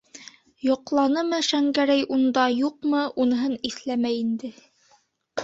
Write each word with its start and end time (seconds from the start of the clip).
Йоҡланымы 0.67 1.41
Шәңгәрәй 1.47 2.01
унда, 2.15 2.47
юҡмы- 2.61 3.03
уныһын 3.27 3.55
иҫләмәй 3.71 4.19
инде. 4.25 4.53